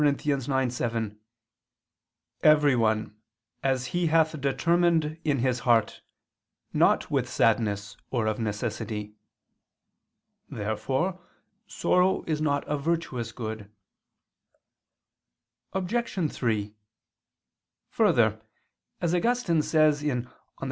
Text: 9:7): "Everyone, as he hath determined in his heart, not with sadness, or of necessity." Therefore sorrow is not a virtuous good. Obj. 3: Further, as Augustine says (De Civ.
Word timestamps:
9:7): 0.01 1.15
"Everyone, 2.41 3.17
as 3.61 3.85
he 3.93 4.07
hath 4.07 4.41
determined 4.41 5.19
in 5.23 5.37
his 5.37 5.59
heart, 5.59 6.01
not 6.73 7.11
with 7.11 7.29
sadness, 7.29 7.95
or 8.09 8.25
of 8.25 8.39
necessity." 8.39 9.13
Therefore 10.49 11.21
sorrow 11.67 12.23
is 12.25 12.41
not 12.41 12.67
a 12.67 12.79
virtuous 12.79 13.31
good. 13.31 13.69
Obj. 15.73 16.33
3: 16.33 16.73
Further, 17.89 18.41
as 19.01 19.13
Augustine 19.13 19.61
says 19.61 19.99
(De 19.99 20.07
Civ. 20.23 20.31